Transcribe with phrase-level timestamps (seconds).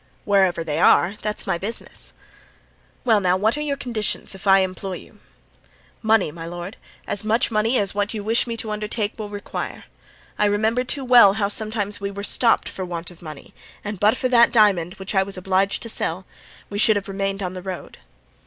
[0.25, 2.11] "Wherever they are, that's my business."
[3.05, 5.19] "Well, now, what are your conditions, if I employ you?"
[6.01, 9.83] "Money, my lord, as much money as what you wish me to undertake will require.
[10.39, 13.53] I remember too well how sometimes we were stopped for want of money,
[13.83, 16.25] and but for that diamond, which I was obliged to sell,
[16.67, 17.99] we should have remained on the road."